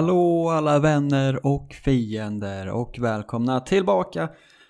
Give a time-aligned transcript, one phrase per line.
[0.00, 4.28] Hallå alla vänner och fiender och välkomna tillbaka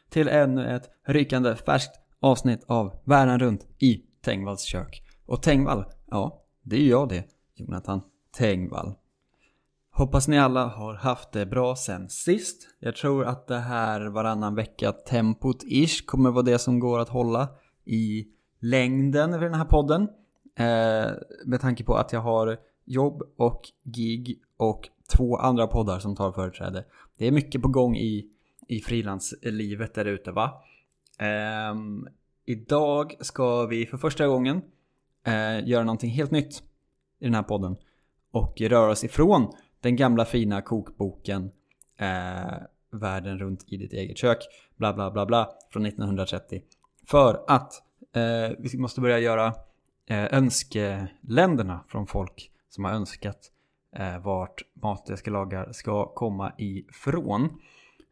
[0.09, 1.91] till ännu ett rykande färskt
[2.21, 5.03] avsnitt av Världen runt i Tengvalls kök.
[5.27, 8.01] Och Tengvall, ja, det är ju jag det, Jonathan
[8.39, 8.95] Tengvall.
[9.91, 12.69] Hoppas ni alla har haft det bra sen sist.
[12.81, 17.09] Jag tror att det här varannan vecka tempot ish kommer vara det som går att
[17.09, 17.49] hålla
[17.85, 18.27] i
[18.61, 20.03] längden för den här podden.
[20.59, 21.11] Eh,
[21.47, 26.33] med tanke på att jag har jobb och gig och två andra poddar som tar
[26.33, 26.85] företräde.
[27.19, 28.27] Det är mycket på gång i,
[28.69, 30.63] i frilanslivet där ute va.
[31.73, 32.09] Um,
[32.45, 34.57] idag ska vi för första gången
[35.29, 36.63] uh, göra någonting helt nytt
[37.19, 37.77] i den här podden.
[38.31, 41.45] Och röra oss ifrån den gamla fina kokboken
[42.01, 42.57] uh,
[42.93, 44.39] Världen runt i ditt eget kök.
[44.77, 46.63] Bla bla bla bla från 1930.
[47.07, 47.83] För att
[48.17, 49.55] uh, vi måste börja göra
[50.11, 53.53] eh, önskeländerna från folk som har önskat
[53.97, 57.61] Eh, vart mat jag ska laga ska komma ifrån.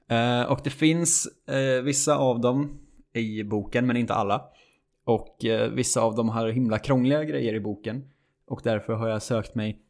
[0.08, 2.78] Eh, och det finns eh, vissa av dem
[3.12, 4.44] i boken men inte alla.
[5.04, 8.10] Och eh, vissa av dem har himla krångliga grejer i boken.
[8.46, 9.82] Och därför har jag sökt mig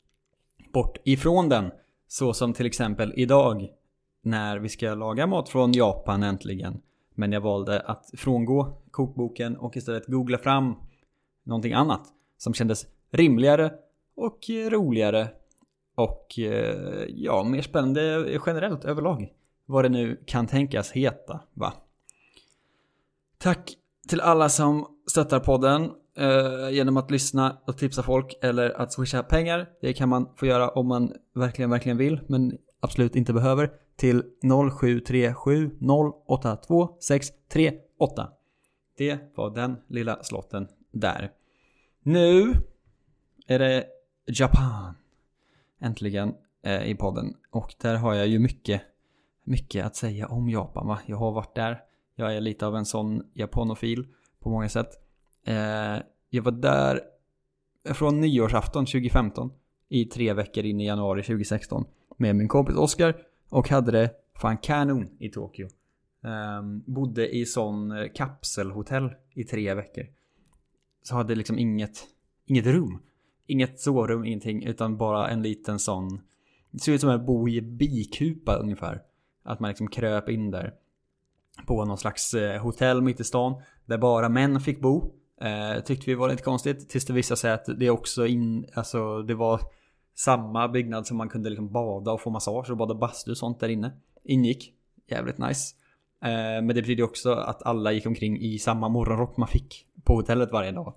[0.73, 1.71] bort ifrån den.
[2.09, 3.69] Så som till exempel idag
[4.23, 6.81] när vi ska laga mat från Japan äntligen.
[7.15, 10.75] Men jag valde att frångå kokboken och istället googla fram
[11.45, 12.03] någonting annat
[12.37, 13.73] som kändes rimligare
[14.17, 14.39] och
[14.71, 15.29] roligare
[15.99, 19.33] och eh, ja, mer spännande generellt överlag.
[19.67, 21.73] Vad det nu kan tänkas heta, va?
[23.39, 23.77] Tack
[24.09, 29.23] till alla som stöttar podden eh, genom att lyssna och tipsa folk eller att swisha
[29.23, 29.69] pengar.
[29.81, 33.71] Det kan man få göra om man verkligen, verkligen vill, men absolut inte behöver.
[33.97, 34.23] Till
[34.71, 35.71] 0737
[36.27, 38.29] 082 638.
[38.99, 41.31] Det var den lilla slotten där.
[42.03, 42.55] Nu
[43.47, 43.87] är det
[44.27, 44.95] Japan.
[45.81, 47.35] Äntligen eh, i podden.
[47.51, 48.83] Och där har jag ju mycket,
[49.45, 50.99] mycket att säga om Japan va.
[51.07, 51.81] Jag har varit där.
[52.15, 54.07] Jag är lite av en sån japanofil
[54.41, 54.89] på många sätt.
[55.45, 57.01] Eh, jag var där
[57.85, 59.53] från nyårsafton 2015
[59.89, 61.85] i tre veckor in i januari 2016
[62.17, 63.17] med min kompis Oskar
[63.51, 65.69] och hade det fan kanon i Tokyo.
[66.21, 70.07] Um, bodde i sån eh, kapselhotell i tre veckor.
[71.03, 71.99] Så hade liksom inget,
[72.47, 73.03] inget rum.
[73.51, 76.21] Inget sovrum, ingenting, utan bara en liten sån.
[76.71, 79.03] Det ser ut som att bo i bikupa ungefär.
[79.43, 80.75] Att man liksom kröp in där.
[81.67, 83.63] På någon slags eh, hotell mitt i stan.
[83.87, 85.13] Där bara män fick bo.
[85.41, 86.89] Eh, tyckte vi var lite konstigt.
[86.89, 89.61] Tills det visade sig att det också in, alltså det var
[90.15, 93.61] samma byggnad som man kunde liksom bada och få massage och bada bastu och sånt
[93.61, 93.93] där inne.
[94.25, 94.73] Ingick.
[95.07, 95.75] Jävligt nice.
[96.23, 100.15] Eh, men det betyder också att alla gick omkring i samma morgonrock man fick på
[100.15, 100.95] hotellet varje dag.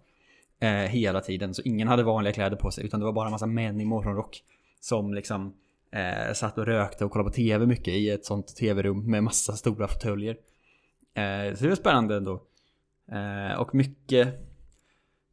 [0.62, 1.54] Eh, hela tiden.
[1.54, 3.86] Så ingen hade vanliga kläder på sig utan det var bara en massa män i
[3.86, 4.44] morgonrock.
[4.80, 5.54] Som liksom
[5.92, 9.54] eh, satt och rökte och kollade på tv mycket i ett sånt tv-rum med massa
[9.54, 10.38] stora fåtöljer.
[11.14, 12.44] Eh, så det var spännande ändå.
[13.12, 14.28] Eh, och mycket,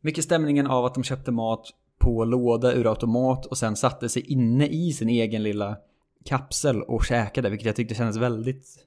[0.01, 4.23] mycket stämningen av att de köpte mat på låda ur automat och sen satte sig
[4.23, 5.77] inne i sin egen lilla
[6.25, 8.87] kapsel och käkade, vilket jag tyckte kändes väldigt,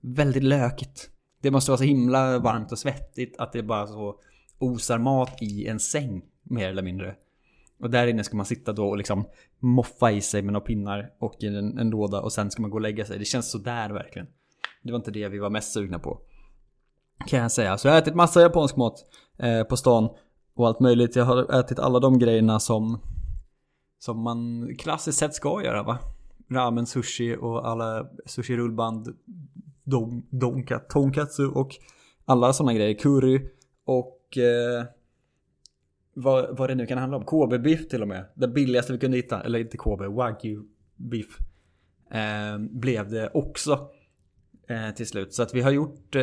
[0.00, 1.10] väldigt lökigt.
[1.40, 4.16] Det måste vara så himla varmt och svettigt att det bara så
[4.62, 7.14] osar mat i en säng, mer eller mindre.
[7.80, 9.24] Och där inne ska man sitta då och liksom
[9.58, 12.76] moffa i sig med några pinnar och en, en låda och sen ska man gå
[12.76, 13.18] och lägga sig.
[13.18, 14.28] Det känns sådär verkligen.
[14.82, 16.18] Det var inte det vi var mest sugna på.
[17.26, 17.78] Kan jag säga.
[17.78, 18.94] Så jag har ätit massa japansk mat
[19.38, 20.08] eh, på stan
[20.54, 21.16] och allt möjligt.
[21.16, 23.00] Jag har ätit alla de grejerna som
[23.98, 25.98] som man klassiskt sett ska göra va?
[26.50, 29.08] Ramen, sushi och alla sushi-rullband,
[29.84, 31.70] don, donka, tonkatsu och
[32.24, 32.94] alla sådana grejer.
[32.98, 33.50] Curry
[33.86, 34.84] och eh,
[36.14, 37.24] vad, vad det nu kan handla om.
[37.24, 38.24] KB-biff till och med.
[38.34, 40.02] Det billigaste vi kunde hitta, eller inte KB.
[40.02, 41.38] Wagyu-biff.
[42.10, 43.90] Eh, blev det också
[44.68, 45.34] eh, till slut.
[45.34, 46.22] Så att vi har gjort, eh,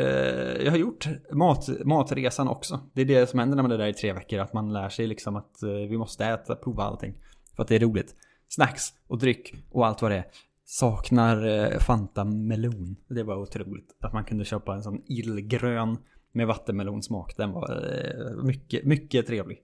[0.63, 2.79] jag har gjort mat, matresan också.
[2.93, 4.39] Det är det som händer när man är där i tre veckor.
[4.39, 7.15] Att man lär sig liksom att eh, vi måste äta, prova allting.
[7.55, 8.15] För att det är roligt.
[8.49, 10.25] Snacks och dryck och allt vad det är.
[10.65, 12.95] Saknar eh, Fanta melon.
[13.07, 13.97] Det var otroligt.
[13.99, 15.97] Att man kunde köpa en sån illgrön
[16.31, 17.37] med vattenmelonsmak.
[17.37, 19.63] Den var eh, mycket, mycket trevlig.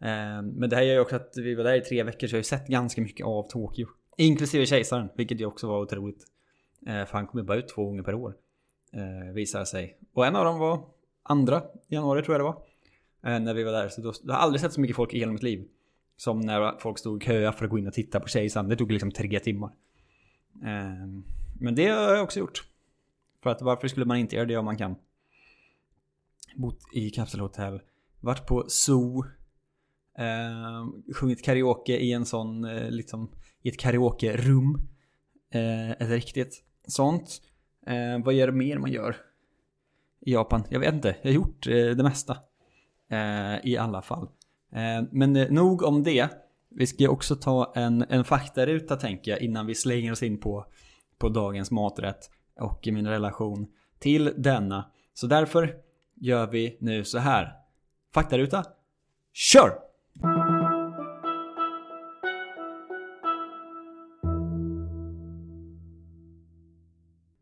[0.00, 2.34] Eh, men det här gör ju också att vi var där i tre veckor så
[2.34, 3.86] jag har ju sett ganska mycket av Tokyo.
[4.16, 6.24] Inklusive kejsaren, vilket ju också var otroligt.
[6.86, 8.34] Eh, för han kommer bara ut två gånger per år.
[9.34, 9.98] Visar sig.
[10.12, 10.84] Och en av dem var
[11.22, 13.38] andra januari tror jag det var.
[13.40, 13.88] När vi var där.
[13.88, 15.68] Så då, jag har aldrig sett så mycket folk i hela mitt liv.
[16.16, 18.68] Som när folk stod i köa för att gå in och titta på kejsaren.
[18.68, 19.70] Det tog liksom tre timmar.
[21.60, 22.64] Men det har jag också gjort.
[23.42, 24.96] För att varför skulle man inte göra det om man kan?
[26.56, 27.80] Bott i kapselhotell
[28.20, 29.24] varit på zoo,
[30.18, 33.30] eh, sjungit karaoke i en sån, eh, liksom,
[33.62, 34.88] i ett karaoke-rum.
[35.52, 37.42] Eh, ett riktigt sånt.
[37.86, 39.16] Eh, vad är det mer man gör
[40.20, 40.64] i Japan?
[40.70, 42.36] Jag vet inte, jag har gjort eh, det mesta.
[43.10, 44.28] Eh, I alla fall.
[44.72, 46.28] Eh, men eh, nog om det.
[46.70, 50.40] Vi ska ju också ta en, en faktaruta tänker jag innan vi slänger oss in
[50.40, 50.66] på,
[51.18, 52.30] på dagens maträtt
[52.60, 53.66] och min relation
[53.98, 54.90] till denna.
[55.14, 55.76] Så därför
[56.20, 57.52] gör vi nu så här.
[58.14, 58.64] Faktaruta,
[59.32, 59.72] kör!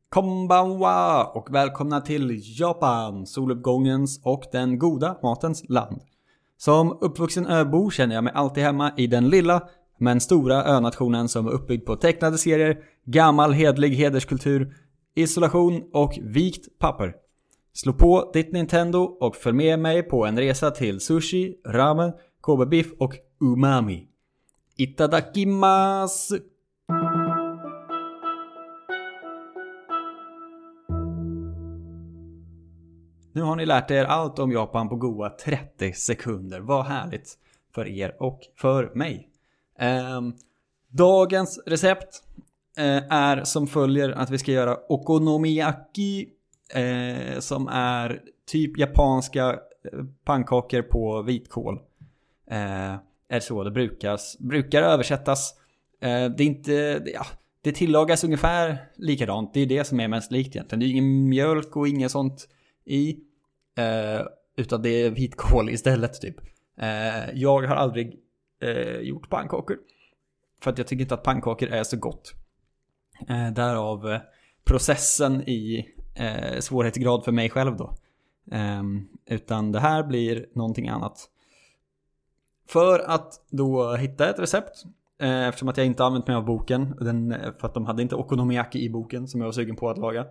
[0.08, 6.00] Konbanwa och välkomna till Japan, soluppgångens och den goda matens land.
[6.56, 11.46] Som uppvuxen öbo känner jag mig alltid hemma i den lilla men stora önationen som
[11.46, 14.74] är uppbyggd på tecknade serier, gammal hedlig hederskultur,
[15.14, 17.14] isolation och vikt papper.
[17.80, 22.92] Slå på ditt Nintendo och följ med mig på en resa till sushi, ramen, Kobe-biff
[22.98, 24.08] och umami.
[24.76, 26.38] Itadakimasu!
[33.32, 36.60] Nu har ni lärt er allt om Japan på goa 30 sekunder.
[36.60, 37.38] Vad härligt
[37.74, 39.28] för er och för mig.
[39.78, 40.20] Eh,
[40.88, 42.22] dagens recept
[42.78, 46.28] eh, är som följer att vi ska göra okonomiyaki
[46.74, 49.48] eh, som är typ japanska
[49.92, 51.80] eh, pannkakor på vitkål.
[52.50, 52.94] Eh,
[53.28, 55.54] är så det brukas, brukar översättas.
[56.00, 57.26] Eh, det är inte, ja,
[57.62, 59.54] det tillagas ungefär likadant.
[59.54, 60.80] Det är det som är mest likt egentligen.
[60.80, 62.48] Det är ingen mjölk och inget sånt
[62.84, 63.10] i.
[63.78, 64.26] Eh,
[64.56, 66.36] utan det är vitkål istället typ.
[66.80, 68.16] Eh, jag har aldrig
[68.62, 69.78] eh, gjort pannkakor.
[70.62, 72.34] För att jag tycker inte att pannkakor är så gott.
[73.28, 74.20] Eh, därav eh,
[74.64, 75.88] processen i
[76.18, 77.94] eh, svårighetsgrad för mig själv då.
[78.52, 78.82] Eh,
[79.26, 81.28] utan det här blir någonting annat.
[82.68, 84.84] För att då hitta ett recept
[85.18, 88.02] eh, Eftersom att jag inte använt mig av boken den, eh, För att de hade
[88.02, 90.26] inte okonomiyaki i boken som jag var sugen på att laga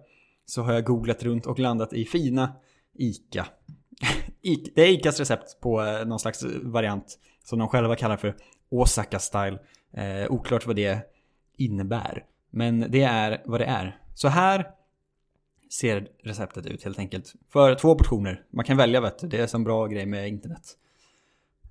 [0.46, 2.54] Så har jag googlat runt och landat i fina
[2.94, 3.48] ICA.
[4.76, 8.36] det är ICAs recept på eh, någon slags variant som de själva kallar för
[8.70, 9.60] Osaka style.
[9.94, 11.00] Eh, oklart vad det
[11.58, 12.26] innebär.
[12.52, 14.02] Men det är vad det är.
[14.16, 14.68] Så här
[15.70, 17.34] ser receptet ut helt enkelt.
[17.50, 18.44] För två portioner.
[18.50, 19.28] Man kan välja vet du.
[19.28, 20.78] Det är en bra grej med internet.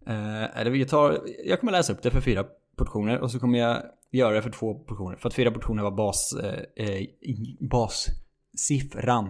[0.06, 2.44] Eh, eller vi tar, jag kommer läsa upp det för fyra
[2.76, 5.16] portioner och så kommer jag göra det för två portioner.
[5.16, 7.06] För att fyra portioner var bas, eh, eh
[7.60, 9.26] bassiffran.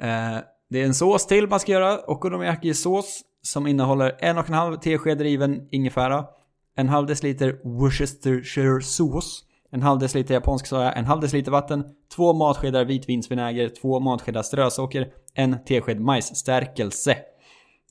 [0.00, 0.38] Eh,
[0.68, 1.98] det är en sås till man ska göra.
[2.06, 6.26] Okonomiyaki-sås som innehåller en och en halv tesked riven ingefära.
[6.74, 9.44] En halv deciliter Worcestershire-sås.
[9.72, 11.84] En halv deciliter japansk soja, en halv deciliter vatten,
[12.16, 17.16] två matskedar vitvinsvinäger, två matskedar strösocker, en tesked majsstärkelse.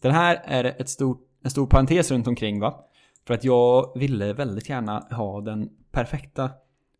[0.02, 2.86] Den här är ett stort, en stor parentes runt omkring va?
[3.28, 6.44] För att jag ville väldigt gärna ha den perfekta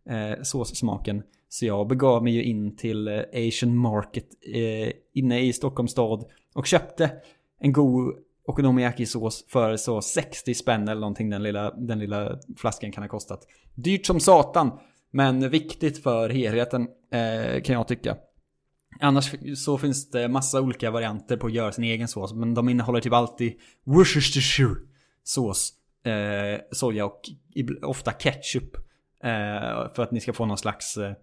[0.10, 5.54] eh, såssmaken så jag begav mig ju in till eh, Asian Market eh, inne i
[5.54, 6.26] Stockholms stad
[6.56, 7.12] och köpte
[7.60, 13.04] en god okonomiyaki-sås för så 60 spänn eller någonting den lilla, den lilla flaskan kan
[13.04, 13.48] ha kostat.
[13.76, 14.72] Dyrt som satan,
[15.12, 18.18] men viktigt för helheten eh, kan jag tycka.
[19.00, 22.70] Annars så finns det massa olika varianter på att göra sin egen sås, men de
[22.70, 24.76] innehåller typ alltid Worcestershire
[25.24, 25.74] sås,
[26.06, 27.22] eh, soja och
[27.82, 28.76] ofta ketchup.
[29.24, 31.14] Eh, för att ni ska få någon slags eh,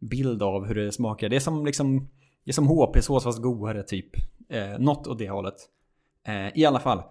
[0.00, 1.28] bild av hur det smakar.
[1.28, 2.08] Det är som liksom
[2.44, 4.10] Det är som HP-sås fast godare typ.
[4.48, 5.54] Eh, något åt det hållet.
[6.28, 7.02] Eh, I alla fall.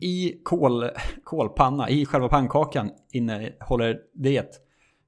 [0.00, 0.90] I kol,
[1.24, 4.62] kolpanna, i själva pannkakan innehåller det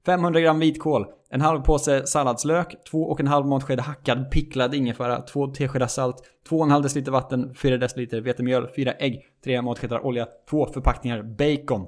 [0.05, 5.21] 500 gram vitkål, en halv påse salladslök, två och en halv matsked hackad picklad ingefära,
[5.21, 6.15] två teskedar salt,
[6.49, 10.65] två och en halv deciliter vatten, fyra deciliter vetemjöl, fyra ägg, tre matskedar olja, två
[10.65, 11.87] förpackningar bacon.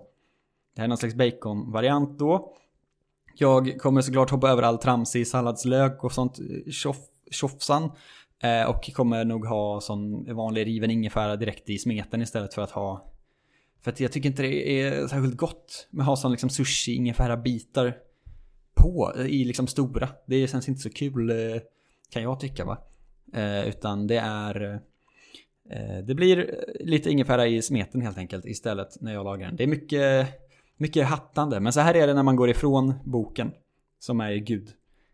[0.76, 2.54] Det här är någon slags baconvariant då.
[3.36, 6.72] Jag kommer såklart hoppa över all tramsig salladslök och sånt eh,
[7.32, 7.92] tjofsan.
[8.44, 12.72] Eh, och kommer nog ha sån vanlig riven ingefära direkt i smeten istället för att
[12.72, 13.14] ha...
[13.82, 16.96] För att jag tycker inte det är särskilt gott med att ha sån liksom sushi
[16.96, 17.98] ingefära bitar
[18.74, 20.10] på i liksom stora.
[20.26, 21.62] Det känns inte så kul eh,
[22.10, 22.78] kan jag tycka va.
[23.34, 24.82] Eh, utan det är...
[25.70, 29.56] Eh, det blir lite ingefära i smeten helt enkelt istället när jag lagar den.
[29.56, 30.28] Det är mycket
[30.78, 31.60] mycket hattande.
[31.60, 33.52] Men så här är det när man går ifrån boken.
[34.00, 34.70] Som är Gud.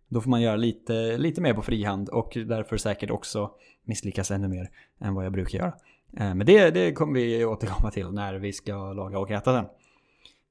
[0.09, 3.51] Då får man göra lite, lite mer på frihand och därför säkert också
[3.83, 5.73] misslyckas ännu mer än vad jag brukar göra.
[6.17, 9.65] Eh, men det, det kommer vi återkomma till när vi ska laga och äta den.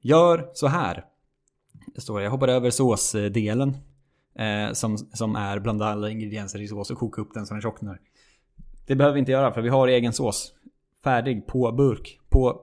[0.00, 1.04] Gör så här.
[1.94, 3.76] Det står jag hoppar över såsdelen.
[4.38, 7.60] Eh, som, som är blanda alla ingredienser i sås och koka upp den så den
[7.60, 8.00] tjocknar.
[8.86, 10.54] Det behöver vi inte göra för vi har egen sås
[11.04, 12.20] färdig på burk.
[12.28, 12.60] På,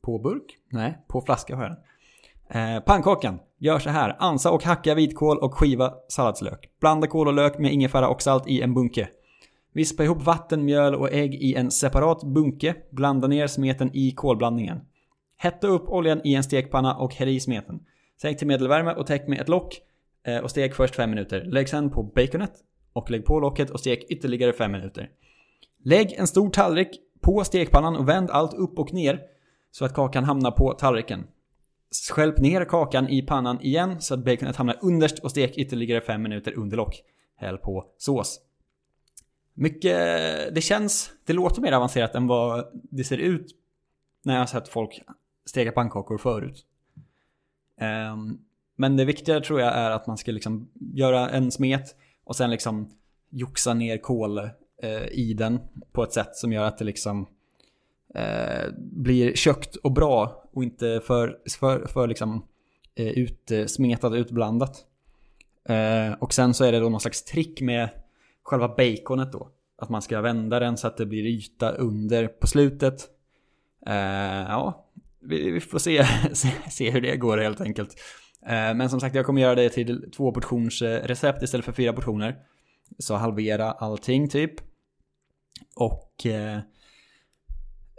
[0.00, 0.58] på burk?
[0.68, 2.76] Nej, på flaska har jag den.
[2.76, 3.38] Eh, pannkakan.
[3.62, 4.16] Gör så här.
[4.18, 6.70] Ansa och hacka vitkål och skiva salladslök.
[6.80, 9.08] Blanda kål och lök med ingefära och salt i en bunke.
[9.72, 12.74] Vispa ihop vatten, mjöl och ägg i en separat bunke.
[12.90, 14.80] Blanda ner smeten i kolblandningen.
[15.36, 17.80] Hetta upp oljan i en stekpanna och häll i smeten.
[18.22, 19.80] Sänk till medelvärme och täck med ett lock
[20.26, 21.44] eh, och stek först 5 minuter.
[21.44, 22.52] Lägg sen på baconet
[22.92, 25.10] och lägg på locket och stek ytterligare 5 minuter.
[25.84, 29.20] Lägg en stor tallrik på stekpannan och vänd allt upp och ner
[29.70, 31.24] så att kakan hamnar på tallriken.
[31.92, 36.22] Skälp ner kakan i pannan igen så att baconet hamnar underst och stek ytterligare 5
[36.22, 37.02] minuter under lock.
[37.36, 38.40] Häll på sås.
[39.54, 39.96] Mycket,
[40.54, 43.46] det känns, det låter mer avancerat än vad det ser ut
[44.22, 45.02] när jag har sett folk
[45.46, 46.66] steka pannkakor förut.
[48.12, 48.40] Um,
[48.76, 52.50] men det viktiga tror jag är att man ska liksom göra en smet och sen
[52.50, 52.90] liksom
[53.30, 55.60] joxa ner kol uh, i den
[55.92, 57.28] på ett sätt som gör att det liksom
[58.14, 62.46] Eh, blir kökt och bra och inte för, för, för liksom
[62.94, 64.86] eh, utsmetat, utblandat.
[65.68, 67.88] Eh, och sen så är det då någon slags trick med
[68.42, 69.50] själva baconet då.
[69.78, 73.08] Att man ska vända den så att det blir yta under på slutet.
[73.86, 73.94] Eh,
[74.48, 74.86] ja,
[75.20, 77.94] vi, vi får se, se, se, hur det går helt enkelt.
[78.46, 81.92] Eh, men som sagt, jag kommer göra det till två portions recept istället för fyra
[81.92, 82.36] portioner.
[82.98, 84.52] Så halvera allting typ.
[85.76, 86.58] Och eh,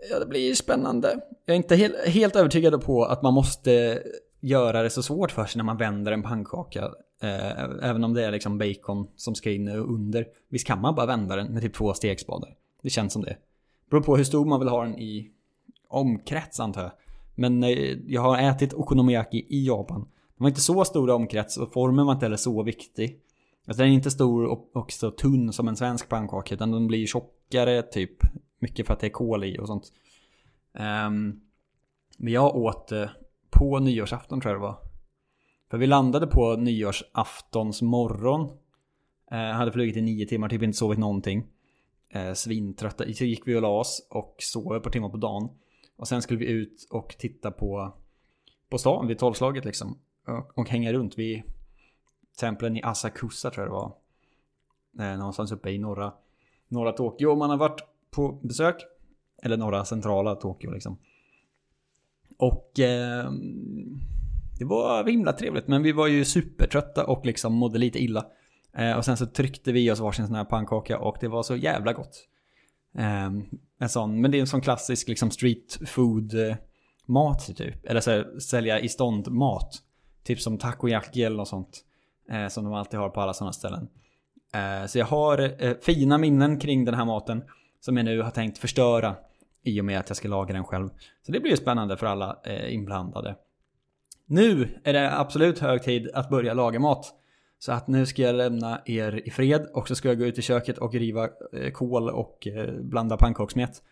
[0.09, 1.19] ja, det blir spännande.
[1.45, 4.03] Jag är inte helt, helt övertygad på att man måste
[4.39, 6.91] göra det så svårt för sig när man vänder en pannkaka.
[7.21, 10.25] Eh, även om det är liksom bacon som ska in under.
[10.49, 12.55] Visst kan man bara vända den med typ två stekspadar.
[12.81, 13.37] Det känns som det.
[13.89, 15.31] Beror på hur stor man vill ha den i
[15.87, 16.91] omkrets antar jag.
[17.35, 20.07] Men eh, jag har ätit okonomiyaki i Japan.
[20.37, 23.19] De var inte så stora omkrets och formen var inte heller så viktig.
[23.67, 26.87] Alltså den är inte stor och, och så tunn som en svensk pannkaka utan den
[26.87, 28.17] blir tjockare typ.
[28.63, 29.93] Mycket för att det är kol i och sånt.
[30.73, 31.41] Um,
[32.17, 33.11] men jag åt det
[33.49, 34.77] på nyårsafton tror jag det var.
[35.69, 38.41] För vi landade på nyårsaftons morgon.
[39.31, 41.47] Uh, eh, hade flugit i nio timmar, typ inte sovit någonting.
[42.15, 43.13] Uh, svintrötta.
[43.13, 45.49] Så gick vi och la oss och sov ett par timmar på dagen.
[45.95, 47.93] Och sen skulle vi ut och titta på,
[48.69, 49.97] på stan vid tolvslaget liksom.
[50.27, 51.43] Och, och hänga runt vid
[52.39, 53.95] templen i Asakusa tror jag det var.
[54.99, 56.13] Eh, någonstans uppe i norra,
[56.67, 57.31] norra Tokyo.
[57.31, 58.75] Och man har varit på besök.
[59.43, 60.97] Eller norra centrala Tokyo liksom.
[62.37, 63.31] Och eh,
[64.59, 65.67] det var himla trevligt.
[65.67, 68.25] Men vi var ju supertrötta och liksom mådde lite illa.
[68.77, 71.55] Eh, och sen så tryckte vi oss varsin sån här pannkaka och det var så
[71.55, 72.27] jävla gott.
[72.97, 73.29] Eh,
[73.79, 76.55] en sån, men det är en sån klassisk liksom street food eh,
[77.05, 77.85] mat typ.
[77.85, 79.81] Eller så här, sälja i stånd mat.
[80.23, 81.83] Typ som takoyaki eller något sånt.
[82.29, 83.87] Eh, som de alltid har på alla sådana ställen.
[84.53, 87.43] Eh, så jag har eh, fina minnen kring den här maten.
[87.85, 89.15] Som jag nu har tänkt förstöra.
[89.63, 90.89] I och med att jag ska laga den själv.
[91.21, 93.35] Så det blir ju spännande för alla eh, inblandade.
[94.25, 97.13] Nu är det absolut hög tid att börja laga mat.
[97.59, 100.37] Så att nu ska jag lämna er i fred och så ska jag gå ut
[100.37, 103.83] i köket och riva eh, kol och eh, blanda pannkakssmet.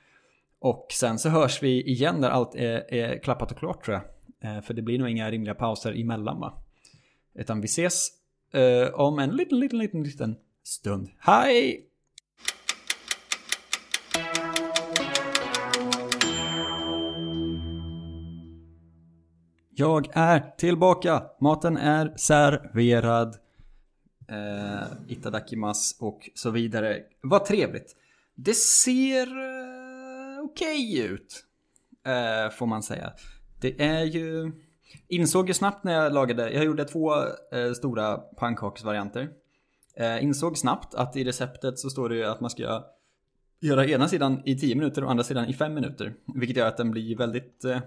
[0.59, 4.01] Och sen så hörs vi igen när allt är, är klappat och klart tror
[4.41, 4.57] jag.
[4.57, 6.63] Eh, för det blir nog inga rimliga pauser emellan va?
[7.33, 8.07] Utan vi ses
[8.53, 11.09] eh, om en liten, liten, liten, liten stund.
[11.19, 11.90] Hej!
[19.75, 21.23] Jag är tillbaka.
[21.39, 23.37] Maten är serverad
[24.29, 26.99] eh, itadakimas och så vidare.
[27.21, 27.95] Vad trevligt.
[28.35, 31.45] Det ser eh, okej okay ut,
[32.05, 33.13] eh, får man säga.
[33.61, 34.51] Det är ju...
[35.07, 37.13] Insåg ju snabbt när jag lagade, jag gjorde två
[37.51, 39.29] eh, stora pannkaksvarianter.
[39.95, 42.83] Eh, insåg snabbt att i receptet så står det ju att man ska
[43.59, 46.13] göra ena sidan i 10 minuter och andra sidan i 5 minuter.
[46.35, 47.79] Vilket gör att den blir väldigt eh,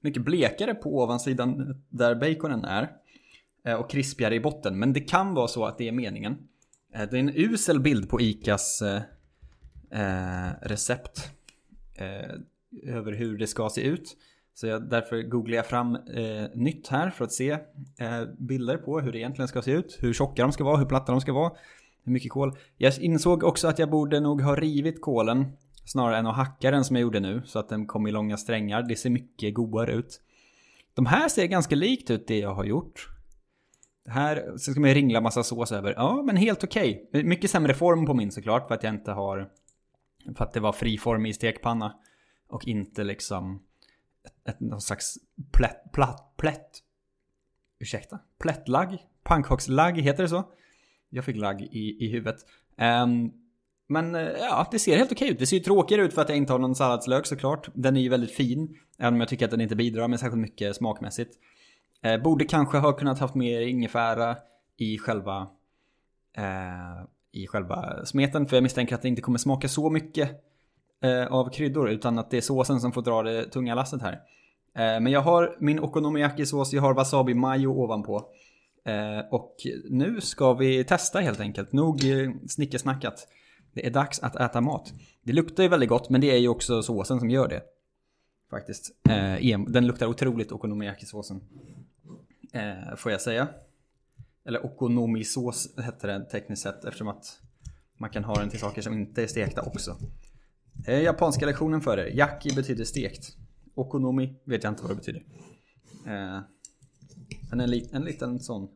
[0.00, 2.92] mycket blekare på ovansidan där baconen är.
[3.64, 4.78] Eh, och krispigare i botten.
[4.78, 6.36] Men det kan vara så att det är meningen.
[6.94, 11.30] Eh, det är en usel bild på ICAs eh, recept.
[12.82, 14.16] över hur det ska se ut.
[14.60, 17.50] Så jag, därför googlar jag fram eh, nytt här för att se
[17.98, 19.98] eh, bilder på hur det egentligen ska se ut.
[20.00, 21.52] Hur tjocka de ska vara, hur platta de ska vara.
[22.04, 22.56] Hur mycket kol.
[22.76, 25.44] Jag insåg också att jag borde nog ha rivit kolen
[25.88, 27.42] snarare än att hacka den som jag gjorde nu.
[27.46, 28.82] Så att den kom i långa strängar.
[28.82, 30.20] Det ser mycket godare ut.
[30.94, 33.08] De här ser ganska likt ut det jag har gjort.
[34.04, 35.94] Det Här, sen ska man ju ringla massa sås över.
[35.96, 37.06] Ja, men helt okej.
[37.08, 37.24] Okay.
[37.24, 39.50] Mycket sämre form på min såklart, för att jag inte har...
[40.36, 41.96] För att det var fri form i stekpanna.
[42.48, 43.62] Och inte liksom...
[44.24, 45.14] Ett, ett, någon slags
[45.52, 46.70] plätt, plätt, plätt...
[47.80, 48.18] Ursäkta?
[48.38, 48.98] Plättlagg?
[49.22, 50.44] Pannkakslagg, heter det så?
[51.08, 52.36] Jag fick lagg i, i huvudet.
[52.76, 53.32] Um,
[53.88, 55.38] men eh, ja, det ser helt okej ut.
[55.38, 57.68] Det ser ju tråkigare ut för att jag inte har någon salladslök såklart.
[57.74, 58.78] Den är ju väldigt fin.
[58.98, 61.36] Även om jag tycker att den inte bidrar med särskilt mycket smakmässigt.
[62.02, 64.36] Eh, borde kanske ha kunnat haft mer ingefära
[64.76, 65.48] i själva
[66.36, 68.46] eh, i själva smeten.
[68.46, 70.30] För jag misstänker att det inte kommer smaka så mycket
[71.02, 71.90] eh, av kryddor.
[71.90, 74.12] Utan att det är såsen som får dra det tunga lasset här.
[74.74, 78.28] Eh, men jag har min okonomiyaki-sås, jag har wasabi mayo ovanpå.
[78.84, 79.56] Eh, och
[79.90, 81.72] nu ska vi testa helt enkelt.
[81.72, 83.28] Nog eh, snickersnackat.
[83.78, 84.92] Det är dags att äta mat.
[85.22, 87.62] Det luktar ju väldigt gott men det är ju också såsen som gör det.
[88.50, 88.90] Faktiskt.
[89.08, 91.40] Eh, den luktar otroligt okonomiyaki-såsen.
[92.52, 93.48] Eh, får jag säga.
[94.44, 97.40] Eller okonomisås hette den tekniskt sett eftersom att
[97.98, 99.96] man kan ha den till saker som inte är stekta också.
[100.86, 102.16] Eh, japanska lektionen för er.
[102.16, 103.36] Yaki betyder stekt.
[103.74, 105.22] Okonomi vet jag inte vad det betyder.
[106.06, 106.40] Eh,
[107.50, 108.68] men en, li en liten sån.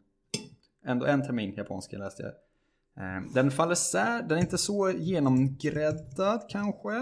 [0.87, 2.33] Ändå en termin japanska läste jag.
[2.97, 6.97] Eh, den faller isär, den är inte så genomgräddad kanske.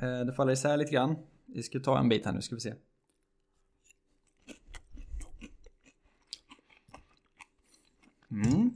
[0.00, 1.16] Eh, det faller isär lite grann.
[1.46, 2.74] Vi ska ta en bit här nu ska vi se.
[8.30, 8.70] Mm.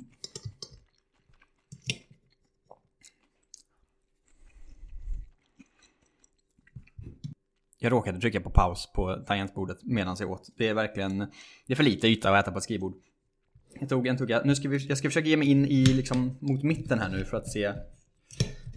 [7.82, 10.48] Jag råkade trycka på paus på tangentbordet medan jag åt.
[10.56, 11.18] Det är verkligen...
[11.66, 12.94] Det är för lite yta att äta på ett skrivbord.
[13.80, 14.42] Jag tog en tugga.
[14.44, 17.24] Nu ska vi, jag ska försöka ge mig in i liksom mot mitten här nu
[17.24, 17.72] för att se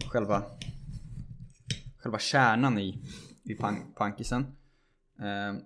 [0.08, 0.42] själva
[2.04, 2.98] själva kärnan i,
[3.44, 4.46] i pan, pankisen.
[5.20, 5.60] Eh,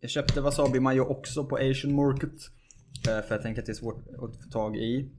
[0.00, 2.32] jag köpte wasabi mayo också på Asian Market.
[3.08, 5.10] Eh, för jag tänker att det är svårt att få tag i.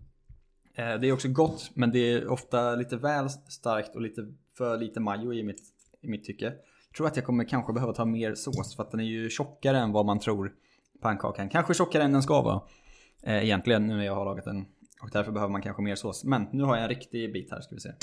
[0.76, 4.22] Eh, det är också gott men det är ofta lite väl starkt och lite
[4.58, 5.62] för lite mayo i mitt,
[6.02, 6.46] i mitt tycke.
[6.46, 9.30] Jag tror att jag kommer kanske behöva ta mer sås för att den är ju
[9.30, 10.54] tjockare än vad man tror
[11.02, 11.50] pannkakan.
[11.50, 12.62] Kanske tjockare än den ska vara.
[13.24, 14.66] Eh, egentligen nu när jag har lagat den.
[15.02, 16.24] Och därför behöver man kanske mer sås.
[16.24, 17.94] Men nu har jag en riktig bit här ska vi se.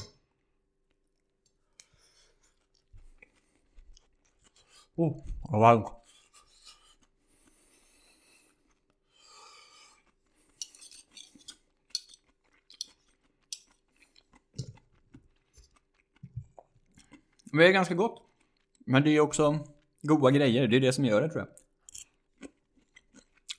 [4.95, 5.95] Oh, wow.
[17.53, 18.23] Det är ganska gott.
[18.87, 19.59] Men det är också
[20.03, 20.69] goda grejer.
[20.69, 21.49] Det är det som gör det tror jag.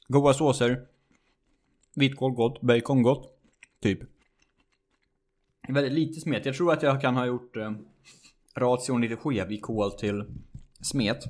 [0.07, 0.88] Goda såser.
[1.99, 2.61] Vitkål gott.
[2.61, 3.39] Bacon gott.
[3.81, 3.99] Typ.
[5.67, 6.45] Väldigt lite smet.
[6.45, 7.71] Jag tror att jag kan ha gjort eh,
[8.55, 10.25] ration lite skev i kol till
[10.81, 11.23] smet.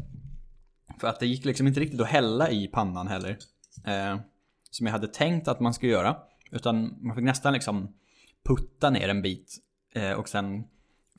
[1.00, 3.38] För att det gick liksom inte riktigt att hälla i pannan heller.
[3.86, 4.20] Eh,
[4.72, 6.18] som jag hade tänkt att man skulle göra.
[6.52, 7.94] Utan man fick nästan liksom
[8.44, 9.58] putta ner en bit.
[9.94, 10.64] Eh, och sen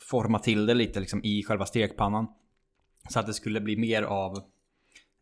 [0.01, 2.27] forma till det lite liksom i själva stekpannan.
[3.09, 4.43] Så att det skulle bli mer av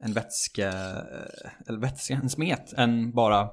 [0.01, 3.51] en vätske, eh, eller vätske, en smet än bara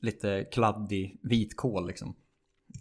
[0.00, 2.14] lite kladdig vitkål liksom.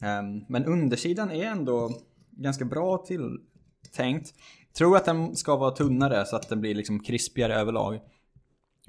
[0.01, 1.91] Um, men undersidan är ändå
[2.31, 4.33] ganska bra tilltänkt.
[4.73, 7.99] Tror att den ska vara tunnare så att den blir liksom krispigare överlag.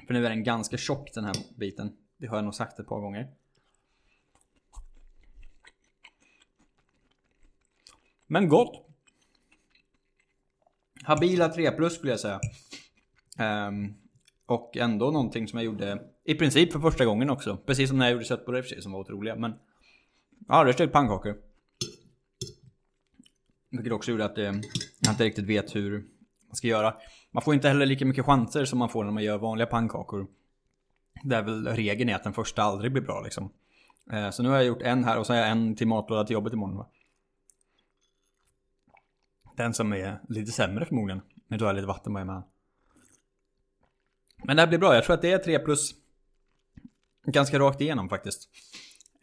[0.07, 1.97] För nu är den ganska tjock den här biten.
[2.17, 3.29] Det har jag nog sagt ett par gånger.
[8.27, 8.87] Men gott!
[11.03, 12.41] Habila 3 plus skulle jag säga.
[13.69, 13.95] Um,
[14.47, 17.57] och ändå någonting som jag gjorde i princip för första gången också.
[17.57, 19.37] Precis som när jag gjorde köttbullar i och för sig som var otroliga.
[19.37, 19.55] Men
[20.49, 21.37] ja, det stekt pannkakor.
[23.71, 24.45] Vilket också gjorde att eh,
[25.01, 26.05] jag inte riktigt vet hur
[26.47, 26.95] man ska göra.
[27.31, 30.27] Man får inte heller lika mycket chanser som man får när man gör vanliga pannkakor.
[31.23, 33.53] Där väl regeln är att den första aldrig blir bra liksom.
[34.13, 36.25] Eh, så nu har jag gjort en här och så har jag en till matlåda
[36.25, 36.89] till jobbet imorgon va.
[39.57, 41.23] Den som är lite sämre förmodligen.
[41.49, 42.43] Men då har jag lite vatten med.
[44.45, 44.95] Men det här blir bra.
[44.95, 46.04] Jag tror att det är 3 plus.
[47.25, 48.49] Ganska rakt igenom faktiskt.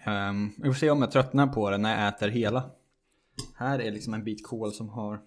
[0.08, 2.72] Um, vi får se om jag tröttnar på det när jag äter hela.
[3.56, 5.22] Här är liksom en bit kål som har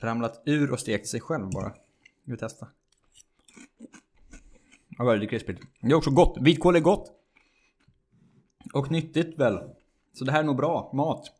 [0.00, 1.72] ramlat ur och stekt sig själv bara.
[2.24, 2.68] Vi testar.
[4.98, 5.62] Ja, väldigt krispigt.
[5.80, 6.36] Det är också gott.
[6.40, 7.12] Vitkål är gott.
[8.72, 9.58] Och nyttigt väl.
[10.12, 11.32] Så det här är nog bra mat.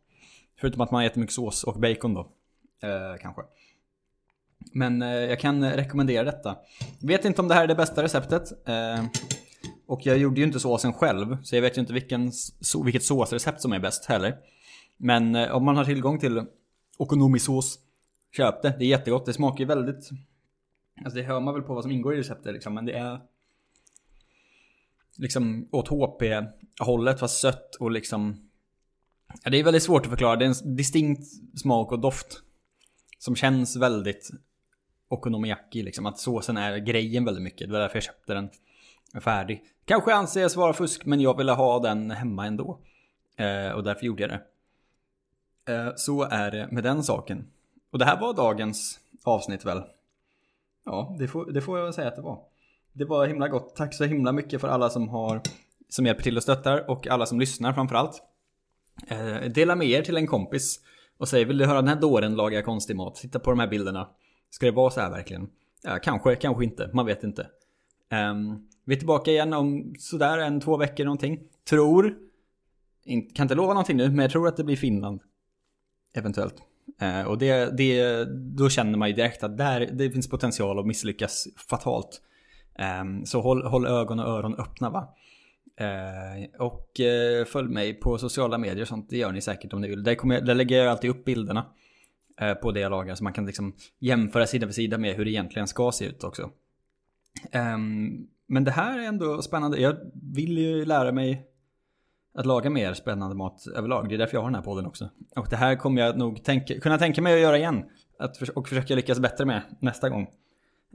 [0.59, 2.31] Förutom att man har jättemycket sås och bacon då.
[2.79, 3.41] Eh, kanske.
[4.73, 6.57] Men eh, jag kan rekommendera detta.
[7.01, 8.67] Vet inte om det här är det bästa receptet.
[8.67, 9.05] Eh,
[9.87, 11.37] och jag gjorde ju inte såsen själv.
[11.43, 14.37] Så jag vet ju inte vilken, so vilket såsrecept som är bäst heller.
[14.97, 16.45] Men eh, om man har tillgång till
[16.97, 17.79] okonomisås,
[18.31, 18.75] köp det.
[18.79, 19.25] Det är jättegott.
[19.25, 20.09] Det smakar ju väldigt...
[21.05, 22.73] Alltså det hör man väl på vad som ingår i receptet liksom.
[22.73, 23.19] Men det är...
[25.17, 28.49] Liksom åt HP-hållet fast sött och liksom...
[29.43, 30.35] Ja, det är väldigt svårt att förklara.
[30.35, 31.23] Det är en distinkt
[31.59, 32.41] smak och doft.
[33.19, 34.29] Som känns väldigt
[35.07, 36.05] okonomiyaki liksom.
[36.05, 37.67] Att såsen är grejen väldigt mycket.
[37.67, 38.49] Det var därför jag köpte den
[39.21, 39.63] färdig.
[39.85, 42.79] Kanske anses vara fusk men jag ville ha den hemma ändå.
[43.37, 44.41] Eh, och därför gjorde jag det.
[45.73, 47.47] Eh, så är det med den saken.
[47.91, 49.83] Och det här var dagens avsnitt väl?
[50.85, 52.39] Ja, det får, det får jag säga att det var.
[52.93, 53.75] Det var himla gott.
[53.75, 55.41] Tack så himla mycket för alla som har
[55.89, 58.23] som hjälper till och stöttar och alla som lyssnar framförallt.
[59.07, 60.79] Eh, dela med er till en kompis
[61.17, 63.15] och säg vill du höra den här dåren laga konstig mat?
[63.15, 64.09] Titta på de här bilderna.
[64.49, 65.49] Ska det vara så här verkligen?
[65.83, 66.89] Ja, kanske, kanske inte.
[66.93, 67.47] Man vet inte.
[68.31, 71.39] Um, vi är tillbaka igen om sådär en, två veckor någonting.
[71.69, 72.15] Tror,
[73.05, 75.21] in, kan inte lova någonting nu, men jag tror att det blir Finland.
[76.13, 76.55] Eventuellt.
[77.01, 78.25] Eh, och det, det,
[78.57, 82.21] då känner man ju direkt att där, det finns potential att misslyckas fatalt.
[82.79, 85.15] Eh, så håll, håll ögon och öron öppna va.
[85.79, 89.81] Eh, och eh, följ mig på sociala medier och sånt, det gör ni säkert om
[89.81, 90.03] ni vill.
[90.03, 91.65] Där, kommer jag, där lägger jag alltid upp bilderna
[92.41, 95.25] eh, på det jag lagar så man kan liksom jämföra sida för sida med hur
[95.25, 96.49] det egentligen ska se ut också.
[97.53, 99.79] Um, men det här är ändå spännande.
[99.79, 99.97] Jag
[100.33, 101.47] vill ju lära mig
[102.33, 104.09] att laga mer spännande mat överlag.
[104.09, 105.09] Det är därför jag har den här podden också.
[105.35, 107.85] Och det här kommer jag nog tänka, kunna tänka mig att göra igen.
[108.19, 110.27] Att, och försöka lyckas bättre med nästa gång.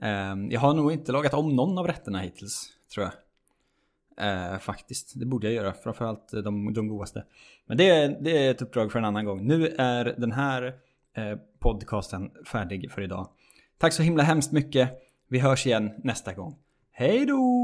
[0.03, 3.13] Ehm, jag har nog inte lagat om någon av rätterna hittills, tror jag.
[4.17, 5.73] Eh, faktiskt, det borde jag göra.
[5.73, 7.25] Framförallt de, de godaste.
[7.67, 9.47] Men det är, det är ett uppdrag för en annan gång.
[9.47, 10.75] Nu är den här
[11.17, 13.29] eh, podcasten färdig för idag.
[13.79, 14.91] Tack så himla hemskt mycket.
[15.29, 16.57] Vi hörs igen nästa gång.
[16.95, 17.62] Hej då!